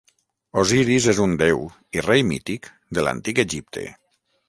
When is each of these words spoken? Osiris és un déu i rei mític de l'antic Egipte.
Osiris 0.61 1.09
és 1.13 1.21
un 1.27 1.37
déu 1.43 1.63
i 1.99 2.05
rei 2.07 2.25
mític 2.33 2.73
de 2.99 3.07
l'antic 3.09 3.47
Egipte. 3.49 3.91